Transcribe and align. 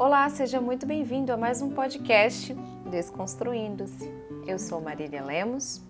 Olá, 0.00 0.26
seja 0.30 0.62
muito 0.62 0.86
bem-vindo 0.86 1.30
a 1.30 1.36
mais 1.36 1.60
um 1.60 1.74
podcast 1.74 2.54
Desconstruindo-se. 2.90 4.10
Eu 4.46 4.58
sou 4.58 4.80
Marília 4.80 5.22
Lemos, 5.22 5.82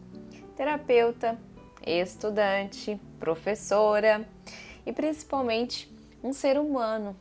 terapeuta, 0.57 1.39
estudante, 1.87 3.01
professora 3.21 4.29
e 4.85 4.93
principalmente 4.93 5.89
um 6.25 6.33
ser 6.33 6.59
humano, 6.59 7.17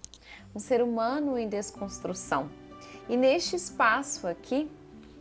um 0.55 0.57
ser 0.57 0.81
humano 0.81 1.38
em 1.38 1.47
desconstrução. 1.47 2.49
E 3.07 3.15
neste 3.15 3.55
espaço 3.55 4.25
aqui 4.25 4.67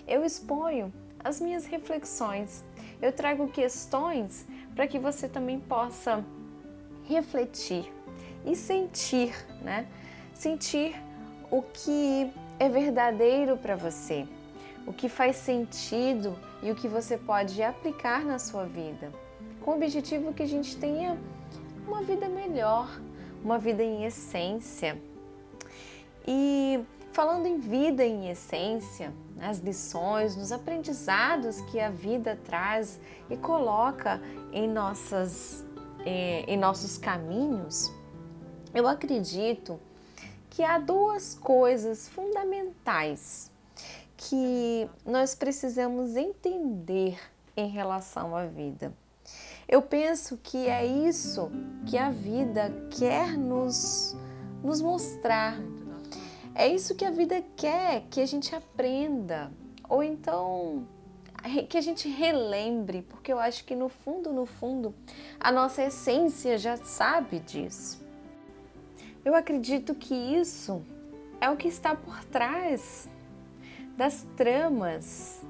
eu 0.07 0.25
exponho 0.25 0.91
as 1.23 1.39
minhas 1.39 1.67
reflexões, 1.67 2.65
eu 3.03 3.13
trago 3.13 3.47
questões 3.47 4.47
para 4.75 4.87
que 4.87 4.99
você 4.99 5.29
também 5.29 5.61
possa 5.61 6.25
refletir 7.05 7.93
e 8.47 8.57
sentir, 8.57 9.35
né? 9.61 9.87
Sentir 10.33 10.95
o 11.51 11.63
que 11.63 12.31
é 12.59 12.69
verdadeiro 12.69 13.57
para 13.57 13.77
você, 13.77 14.27
o 14.87 14.93
que 14.93 15.09
faz 15.09 15.37
sentido 15.37 16.37
e 16.63 16.71
o 16.71 16.75
que 16.75 16.89
você 16.89 17.17
pode 17.17 17.63
aplicar 17.63 18.25
na 18.25 18.39
sua 18.39 18.65
vida, 18.65 19.13
com 19.63 19.73
o 19.73 19.75
objetivo 19.75 20.33
que 20.33 20.43
a 20.43 20.49
gente 20.49 20.77
tenha 20.77 21.19
uma 21.87 22.03
vida 22.03 22.29
melhor, 22.29 23.01
uma 23.43 23.59
vida 23.59 23.83
em 23.83 24.05
essência. 24.05 25.01
E 26.27 26.81
falando 27.13 27.47
em 27.47 27.59
vida 27.59 28.05
em 28.05 28.29
essência, 28.29 29.13
nas 29.37 29.59
lições, 29.59 30.37
nos 30.37 30.53
aprendizados 30.53 31.61
que 31.63 31.81
a 31.81 31.91
vida 31.91 32.39
traz 32.45 33.01
e 33.31 33.37
coloca 33.37 34.21
em, 34.53 34.69
nossas, 34.69 35.65
eh, 36.05 36.45
em 36.47 36.57
nossos 36.57 36.99
caminhos, 36.99 37.91
eu 38.75 38.87
acredito 38.87 39.81
que 40.51 40.63
há 40.63 40.79
duas 40.79 41.35
coisas 41.35 42.09
fundamentais 42.09 43.51
que 44.17 44.89
nós 45.07 45.35
precisamos 45.35 46.17
entender 46.17 47.19
em 47.57 47.69
relação 47.69 48.37
à 48.37 48.47
vida. 48.47 48.93
Eu 49.69 49.83
penso 49.83 50.39
que 50.43 50.67
é 50.67 50.85
isso 50.85 51.51
que 51.87 51.99
a 51.99 52.11
vida 52.11 52.73
quer 52.91 53.37
nos, 53.37 54.17
nos 54.63 54.81
mostrar. 54.81 55.59
É 56.55 56.67
isso 56.67 56.95
que 56.95 57.05
a 57.05 57.11
vida 57.11 57.45
quer 57.55 58.03
que 58.11 58.21
a 58.21 58.27
gente 58.27 58.55
aprenda. 58.55 59.53
Ou 59.89 60.03
então 60.03 60.87
que 61.69 61.79
a 61.79 61.81
gente 61.81 62.09
relembre, 62.09 63.03
porque 63.03 63.33
eu 63.33 63.39
acho 63.39 63.65
que 63.65 63.77
no 63.77 63.89
fundo, 63.89 64.33
no 64.33 64.45
fundo, 64.45 64.95
a 65.39 65.53
nossa 65.53 65.83
essência 65.83 66.59
já 66.59 66.77
sabe 66.77 67.39
disso. 67.39 68.05
Eu 69.29 69.35
acredito 69.35 69.95
que 69.95 70.15
isso 70.15 70.83
é 71.39 71.51
o 71.51 71.57
que 71.59 71.69
está 71.69 71.95
por 71.95 72.25
trás 72.25 73.07
das 73.95 74.25
tramas 74.39 75.43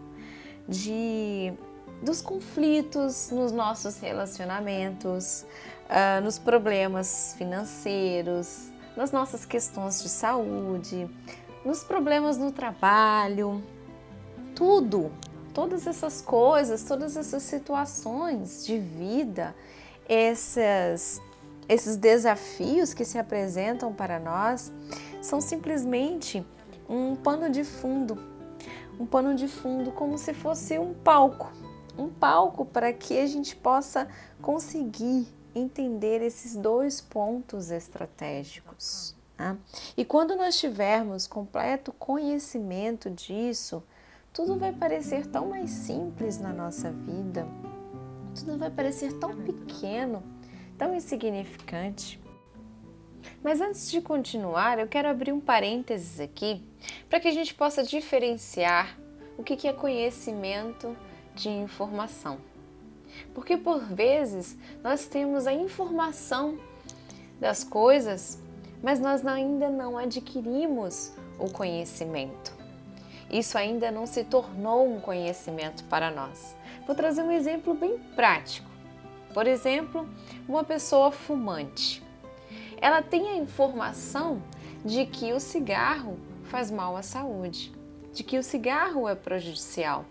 de 0.68 1.52
dos 2.02 2.20
conflitos 2.20 3.30
nos 3.30 3.52
nossos 3.52 4.00
relacionamentos, 4.00 5.46
uh, 5.88 6.20
nos 6.24 6.40
problemas 6.40 7.36
financeiros, 7.38 8.68
nas 8.96 9.12
nossas 9.12 9.46
questões 9.46 10.02
de 10.02 10.08
saúde, 10.08 11.08
nos 11.64 11.84
problemas 11.84 12.36
no 12.36 12.50
trabalho, 12.50 13.62
tudo, 14.56 15.12
todas 15.54 15.86
essas 15.86 16.20
coisas, 16.20 16.82
todas 16.82 17.16
essas 17.16 17.44
situações 17.44 18.66
de 18.66 18.76
vida, 18.76 19.54
essas 20.08 21.22
esses 21.68 21.96
desafios 21.96 22.94
que 22.94 23.04
se 23.04 23.18
apresentam 23.18 23.92
para 23.92 24.18
nós 24.18 24.72
são 25.20 25.40
simplesmente 25.40 26.44
um 26.88 27.14
pano 27.14 27.50
de 27.50 27.62
fundo, 27.62 28.16
um 28.98 29.04
pano 29.04 29.34
de 29.34 29.46
fundo 29.46 29.92
como 29.92 30.16
se 30.16 30.32
fosse 30.32 30.78
um 30.78 30.94
palco, 30.94 31.52
um 31.96 32.08
palco 32.08 32.64
para 32.64 32.92
que 32.92 33.18
a 33.18 33.26
gente 33.26 33.54
possa 33.54 34.08
conseguir 34.40 35.28
entender 35.54 36.22
esses 36.22 36.56
dois 36.56 37.00
pontos 37.00 37.70
estratégicos. 37.70 39.14
Né? 39.36 39.56
E 39.96 40.04
quando 40.04 40.36
nós 40.36 40.58
tivermos 40.58 41.26
completo 41.26 41.92
conhecimento 41.92 43.10
disso, 43.10 43.82
tudo 44.32 44.58
vai 44.58 44.72
parecer 44.72 45.26
tão 45.26 45.48
mais 45.48 45.70
simples 45.70 46.38
na 46.38 46.52
nossa 46.52 46.90
vida, 46.90 47.46
tudo 48.34 48.56
vai 48.56 48.70
parecer 48.70 49.12
tão 49.14 49.36
pequeno 49.36 50.22
tão 50.78 50.94
insignificante. 50.94 52.20
Mas 53.42 53.60
antes 53.60 53.90
de 53.90 54.00
continuar, 54.00 54.78
eu 54.78 54.86
quero 54.86 55.08
abrir 55.08 55.32
um 55.32 55.40
parênteses 55.40 56.20
aqui 56.20 56.62
para 57.10 57.20
que 57.20 57.28
a 57.28 57.32
gente 57.32 57.52
possa 57.52 57.82
diferenciar 57.82 58.96
o 59.36 59.42
que 59.42 59.66
é 59.66 59.72
conhecimento 59.72 60.96
de 61.34 61.48
informação. 61.48 62.38
Porque 63.34 63.56
por 63.56 63.80
vezes 63.80 64.56
nós 64.82 65.06
temos 65.06 65.46
a 65.46 65.52
informação 65.52 66.58
das 67.40 67.64
coisas, 67.64 68.38
mas 68.82 69.00
nós 69.00 69.26
ainda 69.26 69.68
não 69.68 69.96
adquirimos 69.96 71.12
o 71.38 71.50
conhecimento. 71.50 72.56
Isso 73.30 73.58
ainda 73.58 73.90
não 73.90 74.06
se 74.06 74.24
tornou 74.24 74.88
um 74.88 75.00
conhecimento 75.00 75.84
para 75.84 76.10
nós. 76.10 76.56
Vou 76.86 76.96
trazer 76.96 77.22
um 77.22 77.30
exemplo 77.30 77.74
bem 77.74 77.98
prático. 78.16 78.67
Por 79.38 79.46
exemplo, 79.46 80.04
uma 80.48 80.64
pessoa 80.64 81.12
fumante. 81.12 82.02
Ela 82.80 83.00
tem 83.00 83.28
a 83.28 83.36
informação 83.36 84.42
de 84.84 85.06
que 85.06 85.32
o 85.32 85.38
cigarro 85.38 86.18
faz 86.42 86.72
mal 86.72 86.96
à 86.96 87.02
saúde, 87.02 87.72
de 88.12 88.24
que 88.24 88.36
o 88.36 88.42
cigarro 88.42 89.08
é 89.08 89.14
prejudicial, 89.14 90.04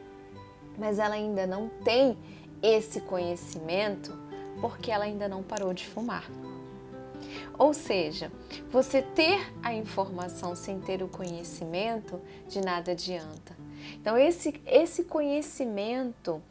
mas 0.80 0.98
ela 0.98 1.16
ainda 1.16 1.46
não 1.46 1.68
tem 1.84 2.18
esse 2.64 3.02
conhecimento 3.02 4.18
porque 4.62 4.92
ela 4.92 5.04
ainda 5.04 5.28
não 5.28 5.44
parou 5.44 5.74
de 5.74 5.86
fumar. 5.86 6.24
Ou 7.60 7.74
seja, 7.74 8.32
você 8.72 9.02
ter 9.02 9.54
a 9.62 9.74
informação 9.74 10.56
sem 10.56 10.80
ter 10.80 11.04
o 11.04 11.10
conhecimento 11.10 12.22
de 12.48 12.62
nada 12.62 12.94
adianta. 12.94 13.58
Então, 13.96 14.18
esse, 14.18 14.62
esse 14.66 15.04
conhecimento 15.04 16.42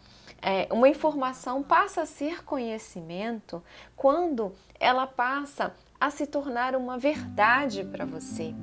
é, 0.40 0.68
uma 0.70 0.88
informação 0.88 1.62
passa 1.62 2.02
a 2.02 2.06
ser 2.06 2.44
conhecimento 2.44 3.62
quando 3.96 4.52
ela 4.78 5.06
passa 5.06 5.74
a 5.98 6.10
se 6.10 6.26
tornar 6.26 6.76
uma 6.76 6.98
verdade 6.98 7.84
para 7.84 8.04
você, 8.04 8.54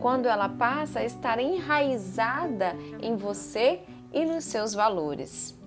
quando 0.00 0.26
ela 0.26 0.48
passa 0.48 1.00
a 1.00 1.04
estar 1.04 1.38
enraizada 1.38 2.76
em 3.00 3.16
você 3.16 3.80
e 4.12 4.24
nos 4.24 4.44
seus 4.44 4.74
valores. 4.74 5.58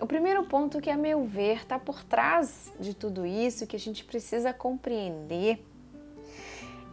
O 0.00 0.06
primeiro 0.06 0.44
ponto 0.44 0.80
que, 0.80 0.90
a 0.90 0.96
meu 0.96 1.24
ver, 1.24 1.58
está 1.58 1.78
por 1.78 2.02
trás 2.02 2.72
de 2.80 2.94
tudo 2.94 3.24
isso, 3.24 3.66
que 3.66 3.76
a 3.76 3.78
gente 3.78 4.04
precisa 4.04 4.52
compreender, 4.52 5.64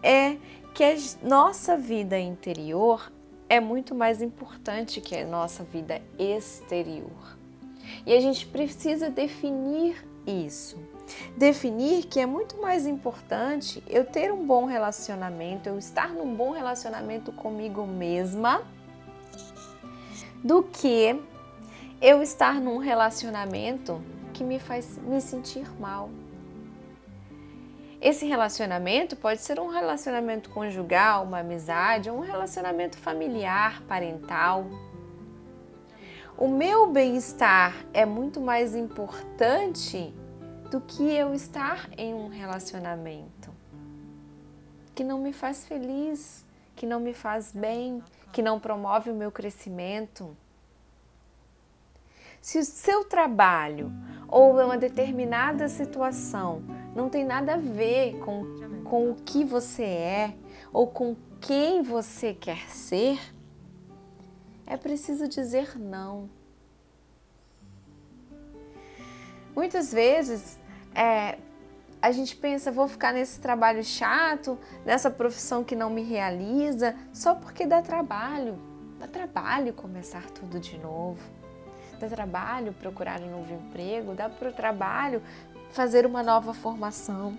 é 0.03 0.37
que 0.73 0.83
a 0.83 0.95
nossa 1.23 1.77
vida 1.77 2.19
interior 2.19 3.11
é 3.49 3.59
muito 3.59 3.93
mais 3.93 4.21
importante 4.21 5.01
que 5.01 5.15
a 5.15 5.25
nossa 5.25 5.63
vida 5.63 6.01
exterior. 6.17 7.40
E 8.05 8.13
a 8.13 8.19
gente 8.19 8.45
precisa 8.45 9.09
definir 9.09 10.05
isso. 10.25 10.77
Definir 11.35 12.05
que 12.05 12.19
é 12.19 12.25
muito 12.25 12.61
mais 12.61 12.85
importante 12.85 13.83
eu 13.87 14.05
ter 14.05 14.31
um 14.31 14.45
bom 14.45 14.65
relacionamento, 14.65 15.67
eu 15.67 15.77
estar 15.77 16.09
num 16.09 16.35
bom 16.35 16.51
relacionamento 16.51 17.31
comigo 17.31 17.85
mesma, 17.85 18.63
do 20.43 20.63
que 20.63 21.21
eu 22.01 22.21
estar 22.21 22.59
num 22.59 22.77
relacionamento 22.77 24.01
que 24.33 24.43
me 24.43 24.59
faz 24.59 24.97
me 24.97 25.21
sentir 25.21 25.67
mal. 25.79 26.09
Esse 28.01 28.25
relacionamento 28.25 29.15
pode 29.15 29.41
ser 29.41 29.59
um 29.59 29.67
relacionamento 29.67 30.49
conjugal, 30.49 31.23
uma 31.23 31.39
amizade, 31.39 32.09
um 32.09 32.21
relacionamento 32.21 32.97
familiar, 32.97 33.83
parental, 33.83 34.65
o 36.41 36.47
meu 36.47 36.87
bem-estar 36.87 37.85
é 37.93 38.03
muito 38.03 38.41
mais 38.41 38.75
importante 38.75 40.11
do 40.71 40.81
que 40.81 41.03
eu 41.03 41.35
estar 41.35 41.87
em 41.95 42.15
um 42.15 42.29
relacionamento 42.29 43.51
que 44.95 45.03
não 45.03 45.19
me 45.19 45.31
faz 45.33 45.67
feliz, 45.67 46.43
que 46.75 46.87
não 46.87 46.99
me 46.99 47.13
faz 47.13 47.51
bem, 47.51 48.03
que 48.33 48.41
não 48.41 48.59
promove 48.59 49.11
o 49.11 49.13
meu 49.13 49.31
crescimento. 49.31 50.35
Se 52.41 52.57
o 52.57 52.65
seu 52.65 53.05
trabalho 53.05 53.91
ou 54.27 54.59
uma 54.59 54.79
determinada 54.79 55.69
situação 55.69 56.63
não 56.95 57.07
tem 57.07 57.23
nada 57.23 57.53
a 57.53 57.57
ver 57.57 58.17
com, 58.17 58.83
com 58.83 59.11
o 59.11 59.15
que 59.15 59.45
você 59.45 59.83
é 59.83 60.33
ou 60.73 60.87
com 60.87 61.15
quem 61.39 61.83
você 61.83 62.33
quer 62.33 62.67
ser, 62.67 63.19
é 64.71 64.77
preciso 64.77 65.27
dizer 65.27 65.77
não. 65.77 66.29
Muitas 69.53 69.91
vezes 69.91 70.57
é, 70.95 71.37
a 72.01 72.09
gente 72.13 72.37
pensa, 72.37 72.71
vou 72.71 72.87
ficar 72.87 73.13
nesse 73.13 73.37
trabalho 73.37 73.83
chato, 73.83 74.57
nessa 74.85 75.11
profissão 75.11 75.61
que 75.61 75.75
não 75.75 75.89
me 75.89 76.03
realiza, 76.03 76.95
só 77.11 77.35
porque 77.35 77.65
dá 77.65 77.81
trabalho. 77.81 78.57
Dá 78.97 79.07
trabalho 79.07 79.73
começar 79.73 80.23
tudo 80.31 80.57
de 80.57 80.77
novo. 80.77 81.21
Dá 81.99 82.07
trabalho 82.07 82.71
procurar 82.71 83.19
um 83.19 83.29
novo 83.29 83.53
emprego, 83.53 84.13
dá 84.13 84.29
para 84.29 84.49
o 84.49 84.53
trabalho 84.53 85.21
fazer 85.71 86.05
uma 86.05 86.23
nova 86.23 86.53
formação. 86.53 87.37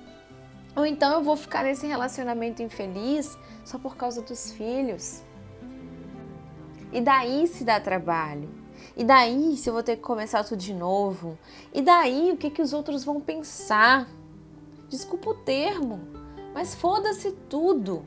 Ou 0.76 0.85
então 0.85 1.14
eu 1.14 1.23
vou 1.23 1.37
ficar 1.37 1.64
nesse 1.64 1.87
relacionamento 1.87 2.62
infeliz 2.62 3.38
só 3.64 3.78
por 3.78 3.96
causa 3.96 4.20
dos 4.20 4.52
filhos. 4.52 5.23
E 6.93 7.00
daí 7.00 7.47
se 7.47 7.65
dá 7.65 7.81
trabalho. 7.81 8.49
E 8.97 9.03
daí 9.03 9.56
se 9.56 9.71
eu 9.71 9.73
vou 9.73 9.83
ter 9.83 9.97
que 9.97 10.03
começar 10.03 10.44
tudo 10.44 10.59
de 10.59 10.75
novo. 10.75 11.39
E 11.73 11.81
daí 11.81 12.31
o 12.33 12.37
que, 12.37 12.50
que 12.50 12.61
os 12.61 12.73
outros 12.73 13.05
vão 13.05 13.21
pensar? 13.21 14.06
Desculpa 14.89 15.31
o 15.31 15.35
termo, 15.35 16.00
mas 16.53 16.75
foda-se 16.75 17.33
tudo. 17.49 18.05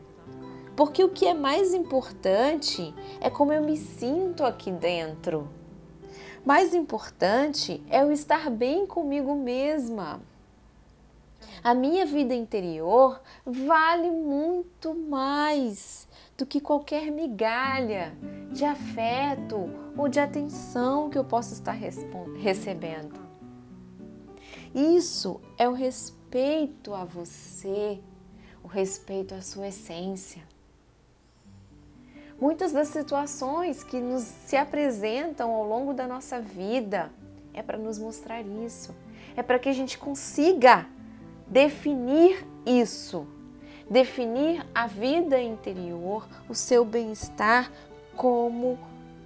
Porque 0.76 1.04
o 1.04 1.10
que 1.10 1.26
é 1.26 1.34
mais 1.34 1.74
importante 1.74 2.94
é 3.20 3.30
como 3.30 3.52
eu 3.52 3.64
me 3.64 3.78
sinto 3.78 4.44
aqui 4.44 4.72
dentro. 4.72 5.50
Mais 6.46 6.76
importante 6.76 7.84
é 7.90 8.04
eu 8.04 8.12
estar 8.12 8.52
bem 8.52 8.86
comigo 8.86 9.34
mesma. 9.34 10.22
A 11.64 11.74
minha 11.74 12.06
vida 12.06 12.36
interior 12.36 13.20
vale 13.44 14.12
muito 14.12 14.94
mais 14.94 16.08
do 16.38 16.46
que 16.46 16.60
qualquer 16.60 17.12
migalha 17.12 18.14
de 18.52 18.66
afeto 18.66 19.70
ou 19.98 20.08
de 20.08 20.20
atenção 20.20 21.10
que 21.10 21.18
eu 21.18 21.24
possa 21.24 21.54
estar 21.54 21.78
recebendo. 22.38 23.20
Isso 24.74 25.40
é 25.58 25.70
o 25.70 25.74
respeito 25.74 26.94
a 26.94 27.06
você, 27.06 28.02
o 28.64 28.68
respeito 28.68 29.34
à 29.34 29.42
sua 29.42 29.70
essência. 29.70 30.44
Muitas 32.40 32.74
das 32.74 32.90
situações 32.90 33.84
que 33.84 34.02
nos 34.02 34.24
se 34.24 34.58
apresentam 34.58 35.52
ao 35.52 35.66
longo 35.66 35.94
da 35.94 36.06
nossa 36.06 36.42
vida 36.42 37.10
é 37.54 37.64
para 37.64 37.78
nos 37.78 37.98
mostrar 37.98 38.42
isso. 38.42 38.94
É 39.38 39.42
para 39.42 39.58
que 39.58 39.70
a 39.70 39.74
gente 39.74 39.98
consiga 39.98 40.86
definir 41.48 42.46
isso. 42.66 43.26
Definir 43.90 44.66
a 44.74 44.88
vida 44.88 45.40
interior, 45.40 46.28
o 46.50 46.56
seu 46.56 46.84
bem-estar 46.84 47.72
como 48.16 48.80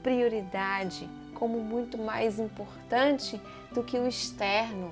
prioridade, 0.03 1.09
como 1.33 1.59
muito 1.59 1.97
mais 1.97 2.39
importante 2.39 3.41
do 3.71 3.83
que 3.83 3.97
o 3.97 4.07
externo, 4.07 4.91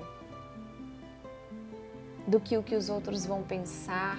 do 2.26 2.40
que 2.40 2.56
o 2.56 2.62
que 2.62 2.74
os 2.74 2.88
outros 2.88 3.26
vão 3.26 3.42
pensar 3.42 4.18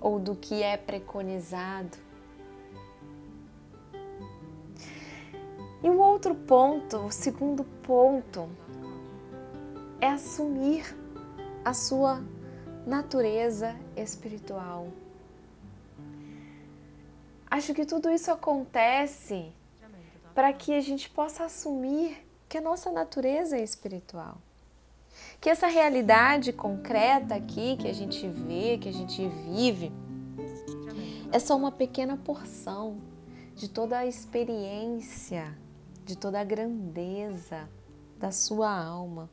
ou 0.00 0.18
do 0.18 0.34
que 0.34 0.62
é 0.62 0.76
preconizado. 0.76 1.98
E 5.82 5.90
o 5.90 5.98
outro 5.98 6.34
ponto, 6.34 6.96
o 6.98 7.10
segundo 7.10 7.64
ponto, 7.82 8.48
é 10.00 10.08
assumir 10.08 10.96
a 11.64 11.74
sua 11.74 12.22
natureza 12.86 13.76
espiritual. 13.96 14.88
Acho 17.50 17.74
que 17.74 17.84
tudo 17.84 18.10
isso 18.10 18.30
acontece 18.30 19.52
para 20.34 20.52
que 20.52 20.72
a 20.72 20.80
gente 20.80 21.10
possa 21.10 21.44
assumir 21.44 22.26
que 22.48 22.58
a 22.58 22.60
nossa 22.60 22.90
natureza 22.90 23.56
é 23.56 23.62
espiritual 23.62 24.38
que 25.40 25.50
essa 25.50 25.66
realidade 25.66 26.52
concreta 26.52 27.34
aqui 27.34 27.76
que 27.76 27.88
a 27.88 27.92
gente 27.92 28.26
vê, 28.28 28.78
que 28.78 28.88
a 28.88 28.92
gente 28.92 29.26
vive, 29.28 29.92
é 31.32 31.38
só 31.38 31.56
uma 31.56 31.72
pequena 31.72 32.16
porção 32.16 32.98
de 33.54 33.68
toda 33.68 33.98
a 33.98 34.06
experiência, 34.06 35.56
de 36.04 36.16
toda 36.16 36.40
a 36.40 36.44
grandeza 36.44 37.68
da 38.18 38.30
sua 38.30 38.70
alma. 38.70 39.30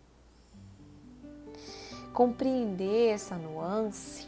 Compreender 2.14 3.10
essa 3.10 3.36
nuance 3.36 4.28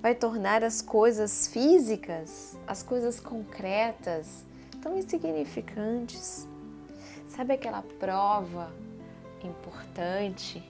vai 0.00 0.14
tornar 0.14 0.62
as 0.62 0.80
coisas 0.80 1.48
físicas, 1.48 2.56
as 2.66 2.82
coisas 2.82 3.18
concretas, 3.18 4.44
tão 4.80 4.96
insignificantes. 4.96 6.46
Sabe 7.28 7.54
aquela 7.54 7.82
prova 7.98 8.72
importante 9.42 10.62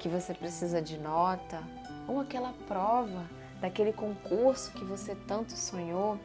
que 0.00 0.08
você 0.08 0.34
precisa 0.34 0.82
de 0.82 0.98
nota, 0.98 1.62
ou 2.08 2.18
aquela 2.18 2.52
prova 2.66 3.24
daquele 3.60 3.92
concurso 3.92 4.72
que 4.72 4.84
você 4.84 5.14
tanto 5.28 5.52
sonhou, 5.52 6.18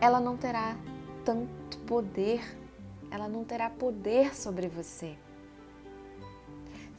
ela 0.00 0.18
não 0.18 0.36
terá 0.36 0.76
tanto 1.24 1.78
poder, 1.86 2.58
ela 3.12 3.28
não 3.28 3.44
terá 3.44 3.70
poder 3.70 4.34
sobre 4.34 4.66
você. 4.66 5.16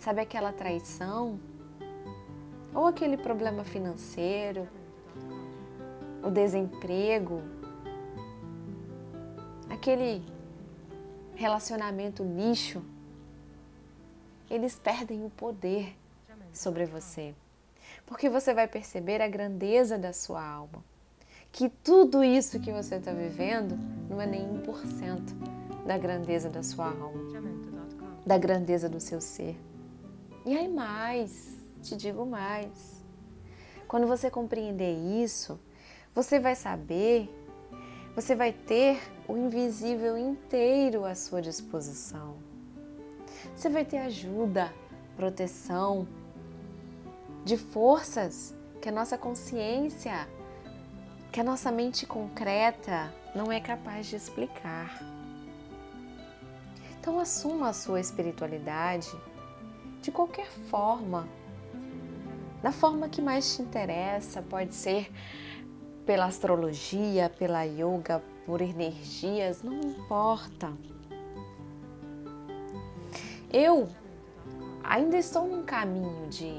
Sabe 0.04 0.20
aquela 0.20 0.52
traição? 0.52 1.40
Ou 2.76 2.88
aquele 2.88 3.16
problema 3.16 3.64
financeiro, 3.64 4.68
o 6.22 6.30
desemprego, 6.30 7.42
aquele 9.70 10.22
relacionamento 11.36 12.22
lixo 12.22 12.84
eles 14.50 14.78
perdem 14.78 15.24
o 15.24 15.30
poder 15.30 15.96
sobre 16.52 16.86
você. 16.86 17.34
Porque 18.06 18.28
você 18.30 18.54
vai 18.54 18.68
perceber 18.68 19.22
a 19.22 19.30
grandeza 19.30 19.98
da 19.98 20.12
sua 20.12 20.46
alma. 20.46 20.84
Que 21.50 21.70
tudo 21.70 22.22
isso 22.26 22.60
que 22.60 22.74
você 22.74 22.96
está 22.96 23.14
vivendo 23.14 23.80
não 24.10 24.20
é 24.20 24.28
nem 24.28 24.46
1% 24.64 25.22
da 25.88 25.98
grandeza 25.98 26.50
da 26.50 26.62
sua 26.62 26.88
alma, 26.88 27.42
da 28.26 28.38
grandeza 28.38 28.90
do 28.90 29.00
seu 29.00 29.22
ser. 29.22 29.56
E 30.46 30.58
aí 30.58 30.68
mais, 30.68 31.58
te 31.82 31.96
digo 31.96 32.26
mais. 32.26 33.02
Quando 33.88 34.08
você 34.08 34.30
compreender 34.30 34.94
isso, 34.94 35.60
você 36.14 36.40
vai 36.40 36.56
saber, 36.56 37.30
você 38.14 38.36
vai 38.36 38.52
ter 38.52 39.00
o 39.28 39.38
invisível 39.38 40.18
inteiro 40.18 41.06
à 41.06 41.16
sua 41.16 41.42
disposição. 41.42 42.36
Você 43.56 43.70
vai 43.70 43.86
ter 43.86 44.00
ajuda, 44.00 44.74
proteção, 45.16 46.08
de 47.46 47.56
forças 47.56 48.54
que 48.82 48.90
a 48.90 48.92
nossa 48.92 49.18
consciência, 49.18 50.28
que 51.32 51.40
a 51.40 51.44
nossa 51.44 51.72
mente 51.72 52.06
concreta 52.06 53.14
não 53.34 53.50
é 53.50 53.62
capaz 53.62 54.08
de 54.08 54.18
explicar. 54.18 55.02
Então 57.00 57.20
assuma 57.20 57.70
a 57.70 57.74
sua 57.74 58.00
espiritualidade 58.00 59.10
de 60.04 60.12
qualquer 60.12 60.48
forma, 60.70 61.26
da 62.62 62.74
forma 62.74 63.08
que 63.08 63.22
mais 63.22 63.56
te 63.56 63.62
interessa, 63.62 64.42
pode 64.42 64.76
ser 64.76 65.10
pela 66.06 66.26
astrologia, 66.26 67.30
pela 67.30 67.64
yoga, 67.64 68.22
por 68.46 68.62
energias, 68.62 69.64
não 69.64 69.80
importa. 69.80 70.74
Eu 73.50 73.88
ainda 74.84 75.18
estou 75.18 75.48
num 75.48 75.64
caminho 75.64 76.28
de, 76.28 76.54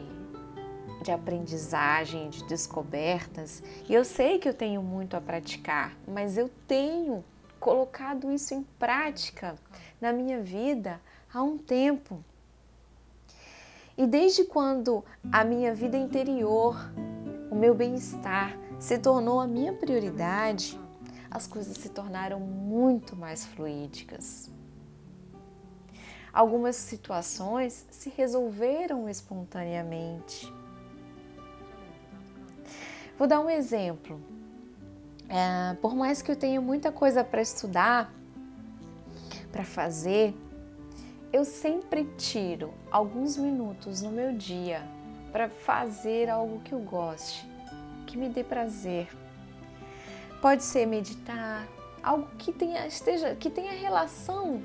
de 1.02 1.12
aprendizagem, 1.12 2.30
de 2.30 2.44
descobertas, 2.44 3.62
e 3.86 3.92
eu 3.92 4.06
sei 4.06 4.38
que 4.38 4.48
eu 4.48 4.54
tenho 4.54 4.82
muito 4.82 5.18
a 5.18 5.20
praticar, 5.20 5.94
mas 6.08 6.38
eu 6.38 6.48
tenho 6.66 7.22
colocado 7.60 8.32
isso 8.32 8.54
em 8.54 8.62
prática 8.78 9.54
na 10.00 10.14
minha 10.14 10.40
vida 10.40 10.98
há 11.30 11.42
um 11.42 11.58
tempo. 11.58 12.24
E 13.96 14.06
desde 14.06 14.44
quando 14.44 15.04
a 15.30 15.44
minha 15.44 15.74
vida 15.74 15.96
interior, 15.96 16.76
o 17.50 17.54
meu 17.54 17.74
bem-estar 17.74 18.58
se 18.78 18.98
tornou 18.98 19.38
a 19.38 19.46
minha 19.46 19.72
prioridade, 19.72 20.78
as 21.30 21.46
coisas 21.46 21.76
se 21.76 21.88
tornaram 21.88 22.40
muito 22.40 23.14
mais 23.16 23.44
fluídicas. 23.44 24.50
Algumas 26.32 26.74
situações 26.74 27.86
se 27.90 28.10
resolveram 28.10 29.08
espontaneamente. 29.08 30.52
Vou 33.16 33.28
dar 33.28 33.38
um 33.38 33.48
exemplo. 33.48 34.20
É, 35.28 35.74
por 35.74 35.94
mais 35.94 36.20
que 36.20 36.32
eu 36.32 36.36
tenha 36.36 36.60
muita 36.60 36.90
coisa 36.90 37.22
para 37.22 37.40
estudar, 37.40 38.12
para 39.52 39.64
fazer, 39.64 40.34
eu 41.34 41.44
sempre 41.44 42.04
tiro 42.16 42.72
alguns 42.92 43.36
minutos 43.36 44.00
no 44.00 44.10
meu 44.12 44.32
dia 44.32 44.88
para 45.32 45.48
fazer 45.48 46.30
algo 46.30 46.60
que 46.60 46.72
eu 46.72 46.78
goste, 46.78 47.44
que 48.06 48.16
me 48.16 48.28
dê 48.28 48.44
prazer. 48.44 49.08
Pode 50.40 50.62
ser 50.62 50.86
meditar, 50.86 51.66
algo 52.00 52.28
que 52.38 52.52
tenha, 52.52 52.86
esteja, 52.86 53.34
que 53.34 53.50
tenha 53.50 53.72
relação 53.72 54.62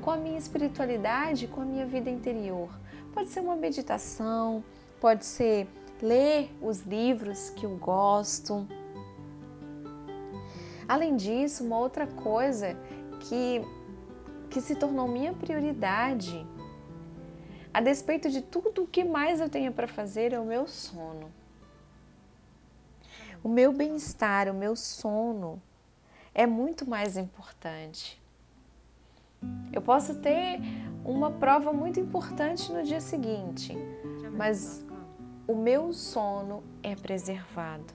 com 0.00 0.12
a 0.12 0.16
minha 0.16 0.38
espiritualidade, 0.38 1.48
com 1.48 1.62
a 1.62 1.64
minha 1.64 1.86
vida 1.86 2.08
interior. 2.08 2.70
Pode 3.12 3.28
ser 3.30 3.40
uma 3.40 3.56
meditação, 3.56 4.62
pode 5.00 5.24
ser 5.24 5.66
ler 6.00 6.54
os 6.62 6.82
livros 6.82 7.50
que 7.50 7.66
eu 7.66 7.76
gosto. 7.78 8.64
Além 10.86 11.16
disso, 11.16 11.64
uma 11.64 11.80
outra 11.80 12.06
coisa 12.06 12.76
que, 13.18 13.60
que 14.52 14.60
se 14.60 14.76
tornou 14.76 15.08
minha 15.08 15.32
prioridade, 15.32 16.46
a 17.72 17.80
despeito 17.80 18.28
de 18.28 18.42
tudo 18.42 18.82
o 18.82 18.86
que 18.86 19.02
mais 19.02 19.40
eu 19.40 19.48
tenho 19.48 19.72
para 19.72 19.88
fazer, 19.88 20.34
é 20.34 20.38
o 20.38 20.44
meu 20.44 20.68
sono. 20.68 21.32
O 23.42 23.48
meu 23.48 23.72
bem-estar, 23.72 24.50
o 24.50 24.54
meu 24.54 24.76
sono 24.76 25.60
é 26.34 26.46
muito 26.46 26.86
mais 26.86 27.16
importante. 27.16 28.20
Eu 29.72 29.80
posso 29.80 30.16
ter 30.16 30.60
uma 31.02 31.30
prova 31.30 31.72
muito 31.72 31.98
importante 31.98 32.70
no 32.70 32.82
dia 32.82 33.00
seguinte, 33.00 33.74
mas 34.36 34.84
o 35.48 35.54
meu 35.54 35.94
sono 35.94 36.62
é 36.82 36.94
preservado. 36.94 37.94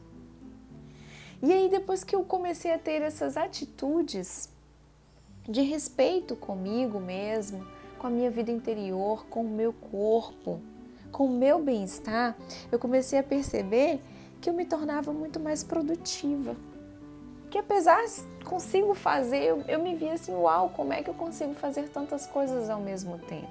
E 1.40 1.54
aí, 1.54 1.70
depois 1.70 2.04
que 2.04 2.16
eu 2.16 2.26
comecei 2.26 2.74
a 2.74 2.80
ter 2.80 3.04
essas 3.04 3.38
atitudes 3.38 4.50
de 5.48 5.62
respeito 5.62 6.36
comigo 6.36 7.00
mesmo, 7.00 7.66
com 7.98 8.08
a 8.08 8.10
minha 8.10 8.30
vida 8.30 8.52
interior, 8.52 9.26
com 9.28 9.42
o 9.42 9.50
meu 9.50 9.74
corpo, 9.74 10.60
com 11.12 11.26
o 11.26 11.30
meu 11.30 11.62
bem-estar, 11.64 12.36
eu 12.72 12.78
comecei 12.78 13.18
a 13.18 13.24
perceber 13.24 14.00
que 14.42 14.50
eu 14.50 14.54
me 14.54 14.66
tornava 14.66 15.12
muito 15.12 15.40
mais 15.40 15.64
produtiva. 15.64 16.56
Que 17.50 17.58
apesar 17.58 18.04
consigo 18.44 18.94
fazer, 18.94 19.42
eu, 19.44 19.64
eu 19.68 19.82
me 19.82 19.96
via 19.96 20.14
assim, 20.14 20.34
uau, 20.34 20.70
como 20.76 20.94
é 20.94 21.02
que 21.02 21.10
eu 21.10 21.14
consigo 21.14 21.54
fazer 21.56 21.90
tantas 21.90 22.28
coisas 22.28 22.70
ao 22.70 22.80
mesmo 22.80 23.18
tempo? 23.20 23.48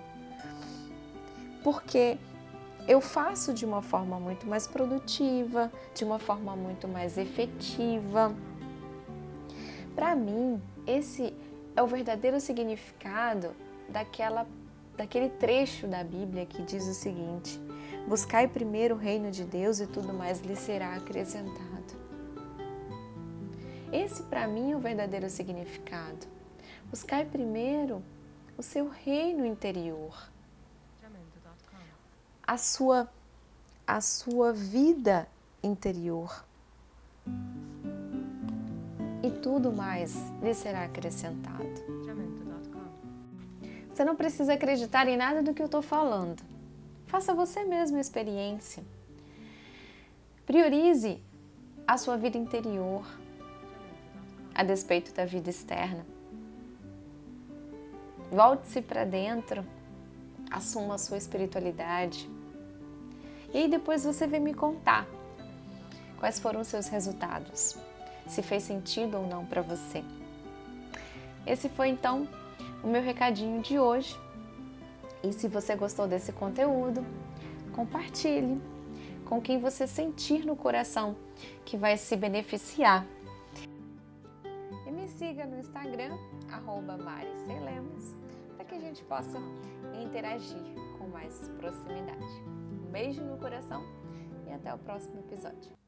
Porque 1.65 2.19
eu 2.87 3.01
faço 3.01 3.53
de 3.53 3.65
uma 3.65 3.83
forma 3.83 4.21
muito 4.21 4.47
mais 4.47 4.67
produtiva, 4.67 5.73
de 5.95 6.05
uma 6.05 6.19
forma 6.19 6.55
muito 6.55 6.87
mais 6.87 7.19
efetiva. 7.19 8.35
Para 9.95 10.15
mim, 10.15 10.61
esse 10.87 11.35
é 11.77 11.83
o 11.83 11.87
verdadeiro 11.87 12.41
significado 12.41 13.55
daquela 13.89 14.47
daquele 14.97 15.29
trecho 15.29 15.87
da 15.87 16.03
Bíblia 16.03 16.47
que 16.47 16.63
diz 16.63 16.87
o 16.89 16.95
seguinte: 16.95 17.61
Buscai 18.09 18.49
primeiro 18.49 18.95
o 18.95 18.99
reino 18.99 19.31
de 19.31 19.45
Deus 19.45 19.79
e 19.79 19.87
tudo 19.87 20.13
mais 20.13 20.41
lhe 20.41 20.57
será 20.57 20.95
acrescentado. 20.95 21.95
Esse 23.93 24.23
para 24.25 24.49
mim 24.49 24.73
é 24.73 24.77
o 24.77 24.81
verdadeiro 24.81 25.29
significado. 25.29 26.27
Buscai 26.91 27.25
primeiro 27.25 28.03
o 28.57 28.63
seu 28.63 28.89
reino 28.89 29.45
interior 29.45 30.15
a 32.47 32.57
sua 32.57 33.09
a 33.87 34.01
sua 34.01 34.53
vida 34.53 35.29
interior. 35.63 36.45
E 39.27 39.31
tudo 39.31 39.73
mais 39.73 40.15
lhe 40.41 40.55
será 40.55 40.85
acrescentado. 40.85 41.67
Você 43.93 44.05
não 44.05 44.15
precisa 44.15 44.53
acreditar 44.53 45.09
em 45.09 45.17
nada 45.17 45.43
do 45.43 45.53
que 45.53 45.61
eu 45.61 45.67
estou 45.67 45.83
falando. 45.83 46.43
Faça 47.07 47.35
você 47.35 47.65
mesmo 47.65 47.97
a 47.97 48.01
experiência. 48.01 48.85
Priorize 50.45 51.21
a 51.87 51.97
sua 51.97 52.17
vida 52.17 52.39
interior 52.39 53.05
a 54.55 54.63
despeito 54.63 55.13
da 55.13 55.25
vida 55.25 55.51
externa. 55.51 56.07
Volte-se 58.31 58.81
para 58.81 59.05
dentro, 59.05 59.65
assuma 60.51 60.95
a 60.95 60.99
sua 60.99 61.19
espiritualidade, 61.19 62.29
e 63.53 63.59
aí 63.59 63.69
depois 63.69 64.05
você 64.05 64.27
vem 64.27 64.41
me 64.41 64.55
contar 64.55 65.07
quais 66.19 66.39
foram 66.39 66.61
os 66.61 66.69
seus 66.69 66.89
resultados, 66.89 67.77
se 68.27 68.43
fez 68.43 68.63
sentido 68.63 69.17
ou 69.17 69.27
não 69.27 69.45
para 69.45 69.63
você. 69.63 70.05
Esse 71.47 71.69
foi 71.69 71.89
então 71.89 72.29
o 72.83 72.87
meu 72.87 73.03
recadinho 73.03 73.63
de 73.63 73.79
hoje. 73.79 74.19
E 75.23 75.33
se 75.33 75.49
você 75.49 75.75
gostou 75.75 76.07
desse 76.07 76.33
conteúdo, 76.33 77.05
compartilhe 77.73 78.61
com 79.25 79.41
quem 79.41 79.59
você 79.59 79.87
sentir 79.87 80.45
no 80.45 80.55
coração 80.55 81.17
que 81.65 81.77
vai 81.77 81.97
se 81.97 82.17
beneficiar. 82.17 83.07
E 84.87 84.91
me 84.91 85.09
siga 85.09 85.45
no 85.47 85.59
Instagram, 85.59 86.17
arroba 86.51 86.97
para 88.57 88.65
que 88.65 88.75
a 88.75 88.81
gente 88.81 89.03
possa 89.05 89.39
interagir 90.01 90.63
com 90.99 91.09
mais 91.09 91.51
proximidade 91.59 92.57
beijo 92.97 93.23
no 93.23 93.37
coração 93.37 93.85
e 94.47 94.53
até 94.55 94.73
o 94.73 94.79
próximo 94.79 95.19
episódio. 95.19 95.86